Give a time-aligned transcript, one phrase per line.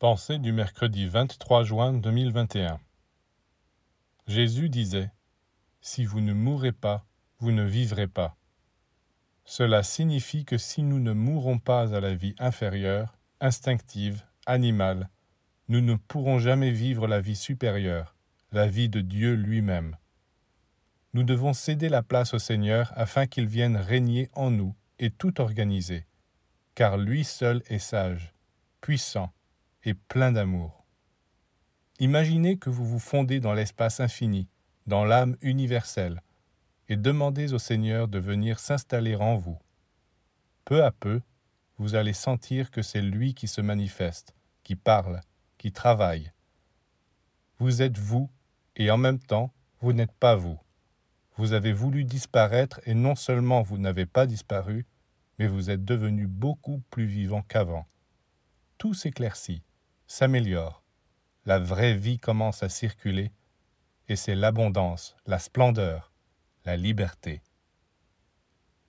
[0.00, 2.78] Pensée du mercredi 23 juin 2021
[4.28, 5.10] Jésus disait
[5.80, 7.04] Si vous ne mourrez pas,
[7.40, 8.36] vous ne vivrez pas.
[9.44, 15.10] Cela signifie que si nous ne mourons pas à la vie inférieure, instinctive, animale,
[15.66, 18.14] nous ne pourrons jamais vivre la vie supérieure,
[18.52, 19.96] la vie de Dieu lui-même.
[21.12, 25.40] Nous devons céder la place au Seigneur afin qu'il vienne régner en nous et tout
[25.40, 26.06] organiser,
[26.76, 28.32] car lui seul est sage,
[28.80, 29.32] puissant,
[29.84, 30.84] et plein d'amour.
[32.00, 34.48] Imaginez que vous vous fondez dans l'espace infini,
[34.86, 36.22] dans l'âme universelle,
[36.88, 39.58] et demandez au Seigneur de venir s'installer en vous.
[40.64, 41.20] Peu à peu,
[41.76, 45.20] vous allez sentir que c'est lui qui se manifeste, qui parle,
[45.58, 46.32] qui travaille.
[47.58, 48.30] Vous êtes vous,
[48.76, 50.58] et en même temps, vous n'êtes pas vous.
[51.36, 54.86] Vous avez voulu disparaître, et non seulement vous n'avez pas disparu,
[55.38, 57.86] mais vous êtes devenu beaucoup plus vivant qu'avant.
[58.76, 59.62] Tout s'éclaircit
[60.08, 60.82] s'améliore.
[61.44, 63.30] La vraie vie commence à circuler
[64.08, 66.12] et c'est l'abondance, la splendeur,
[66.64, 67.42] la liberté.